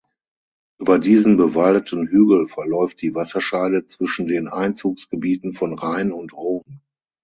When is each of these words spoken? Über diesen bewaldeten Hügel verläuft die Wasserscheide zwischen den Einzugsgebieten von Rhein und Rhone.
Über 0.79 0.97
diesen 0.97 1.37
bewaldeten 1.37 2.07
Hügel 2.07 2.47
verläuft 2.47 3.03
die 3.03 3.13
Wasserscheide 3.13 3.85
zwischen 3.85 4.25
den 4.27 4.47
Einzugsgebieten 4.47 5.53
von 5.53 5.77
Rhein 5.77 6.11
und 6.11 6.33
Rhone. 6.33 6.81